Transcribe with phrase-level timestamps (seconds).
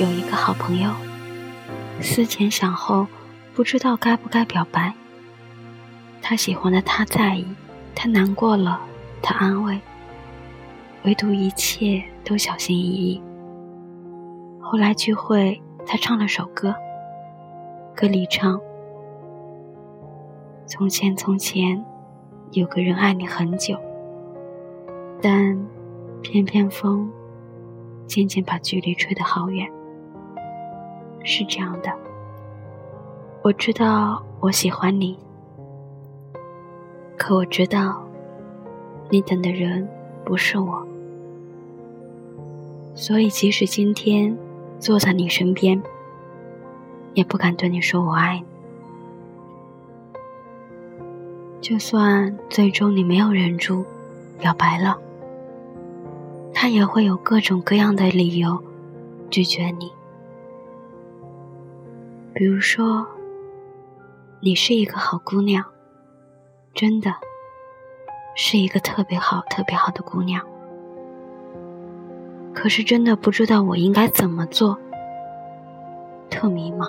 [0.00, 0.90] 有一个好朋友，
[2.00, 3.06] 思前想后，
[3.54, 4.94] 不知道该不该表白。
[6.22, 7.46] 他喜欢的他在意，
[7.94, 8.80] 他难过了
[9.20, 9.78] 他安慰，
[11.04, 13.22] 唯独一切都小心翼翼。
[14.58, 16.74] 后来聚会，他唱了首歌，
[17.94, 18.58] 歌里唱
[20.66, 21.84] ：“从前从前，
[22.52, 23.76] 有个人爱你很久，
[25.20, 25.62] 但
[26.22, 27.06] 偏偏风。”
[28.08, 29.70] 渐渐把距离吹得好远，
[31.24, 31.90] 是这样的。
[33.42, 35.18] 我知道我喜欢你，
[37.16, 38.02] 可我知道
[39.08, 39.88] 你等的人
[40.24, 40.86] 不是我，
[42.94, 44.36] 所以即使今天
[44.78, 45.82] 坐在你身边，
[47.14, 48.44] 也不敢对你说我爱你。
[51.60, 53.84] 就算最终你没有忍住，
[54.38, 54.98] 表白了。
[56.52, 58.62] 他也会有各种各样的理由
[59.30, 59.90] 拒绝你，
[62.32, 63.06] 比如说，
[64.40, 65.64] 你是一个好姑娘，
[66.72, 67.12] 真的
[68.36, 70.40] 是一个特别好、特别好的姑娘，
[72.54, 74.78] 可是真的不知道我应该怎么做，
[76.30, 76.88] 特迷茫。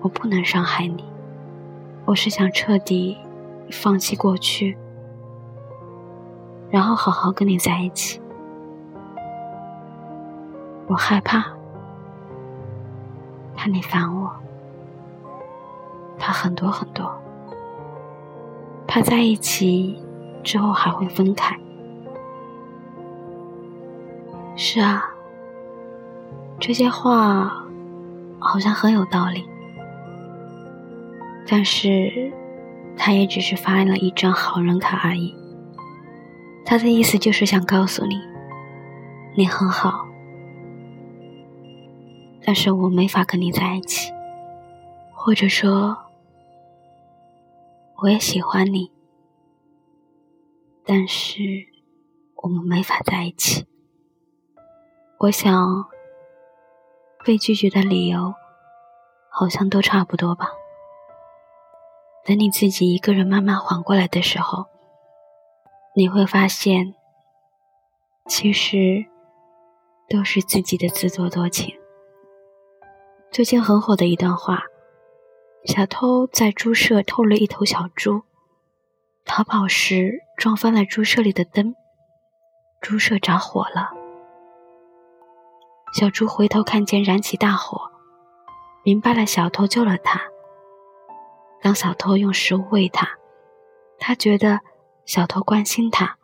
[0.00, 1.04] 我不能伤害你，
[2.04, 3.16] 我是想彻底
[3.70, 4.76] 放弃过去。
[6.68, 8.20] 然后好好跟你在一起，
[10.88, 11.44] 我害怕，
[13.62, 14.28] 怕你烦我，
[16.18, 17.08] 怕很多很多，
[18.88, 20.02] 怕在一起
[20.42, 21.56] 之后还会分开。
[24.56, 25.08] 是啊，
[26.58, 27.64] 这些话
[28.40, 29.48] 好像很有道理，
[31.46, 32.32] 但是
[32.96, 35.32] 他也只是发了一张好人卡而已。
[36.64, 38.20] 他的意思就是想告诉你，
[39.36, 40.08] 你很好，
[42.44, 44.12] 但是我没法跟你在一起，
[45.14, 45.96] 或者说，
[48.02, 48.90] 我也喜欢你，
[50.84, 51.42] 但是
[52.36, 53.66] 我们没法在一起。
[55.18, 55.86] 我想，
[57.24, 58.34] 被拒绝的理由
[59.30, 60.48] 好像都差不多吧。
[62.24, 64.66] 等你自己一个人慢慢缓过来的时候。
[65.94, 66.94] 你会发现，
[68.26, 69.04] 其实
[70.08, 71.81] 都是自己的自作多情。
[73.32, 74.64] 最近很火的一段话：
[75.64, 78.20] 小偷在猪舍偷了一头小猪，
[79.24, 81.74] 逃跑时撞翻了猪舍里的灯，
[82.82, 83.90] 猪舍着火了。
[85.94, 87.90] 小猪回头看见燃起大火，
[88.82, 90.20] 明白了小偷救了他。
[91.62, 93.08] 当小偷用食物喂他，
[93.98, 94.60] 他觉得。
[95.04, 96.16] 小偷关心他，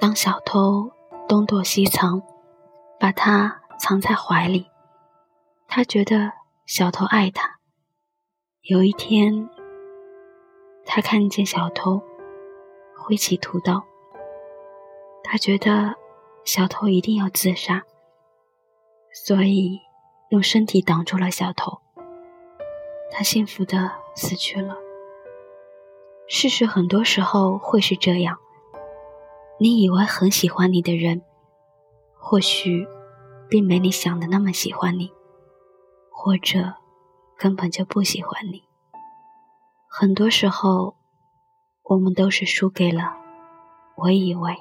[0.00, 0.90] 当小偷
[1.28, 2.20] 东躲西藏，
[2.98, 4.66] 把他藏在怀里，
[5.76, 6.32] 他觉得
[6.64, 7.58] 小偷爱他。
[8.62, 9.46] 有一天，
[10.86, 12.02] 他看见小偷
[12.96, 13.84] 挥起屠刀，
[15.22, 15.94] 他觉得
[16.46, 17.84] 小偷一定要自杀，
[19.26, 19.78] 所以
[20.30, 21.78] 用身体挡住了小偷。
[23.10, 24.78] 他幸福的死去了。
[26.26, 28.38] 事实很多时候会是这样：
[29.60, 31.20] 你以为很喜欢你的人，
[32.18, 32.88] 或许
[33.50, 35.12] 并没你想的那么喜欢你，
[36.18, 36.72] 或者
[37.36, 38.64] 根本就不喜欢你。
[39.86, 40.94] 很多时候，
[41.82, 43.14] 我们都是输给了
[43.96, 44.56] 我以为。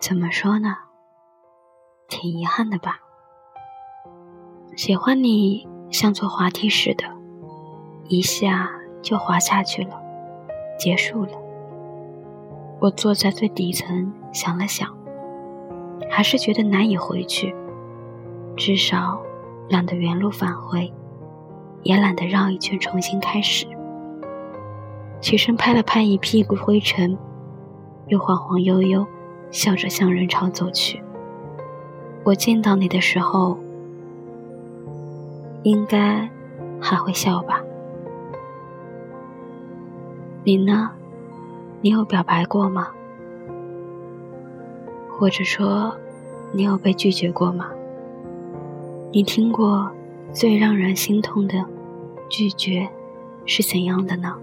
[0.00, 0.78] 怎么说呢？
[2.08, 2.98] 挺遗憾的吧。
[4.74, 7.04] 喜欢你像坐滑梯似的，
[8.08, 8.70] 一下
[9.02, 10.00] 就滑下去了。
[10.78, 11.32] 结束了。
[12.80, 14.96] 我坐在最底层想了想，
[16.10, 17.54] 还是觉得难以回去。
[18.56, 19.20] 至少
[19.68, 20.92] 懒得原路返回，
[21.82, 23.66] 也懒得绕一圈重新开始。
[25.20, 27.16] 起身拍了拍一屁股灰尘，
[28.06, 29.06] 又晃晃悠悠，
[29.50, 31.02] 笑着向人潮走去。
[32.22, 33.58] 我见到你的时候，
[35.62, 36.30] 应该
[36.80, 37.60] 还会笑吧。
[40.44, 40.90] 你呢？
[41.80, 42.88] 你有表白过吗？
[45.10, 45.96] 或者说，
[46.52, 47.70] 你有被拒绝过吗？
[49.16, 49.90] 你听过
[50.30, 51.54] 最让人心痛的
[52.28, 52.86] 拒绝
[53.46, 54.34] 是怎样的呢？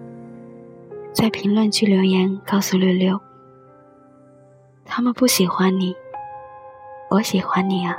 [1.14, 3.20] 在评论区留言告诉六六，
[4.84, 5.96] 他们不喜欢你，
[7.12, 7.96] 我喜欢你啊。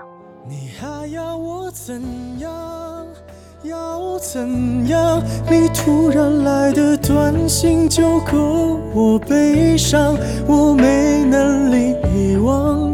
[0.49, 2.03] 你还要我怎
[2.41, 3.07] 样？
[3.63, 5.23] 要怎样？
[5.49, 10.17] 你突然来的短信就够我悲伤，
[10.49, 12.94] 我没能力遗忘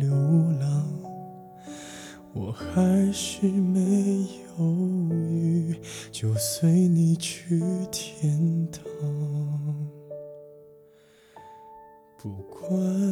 [12.61, 13.10] 魂。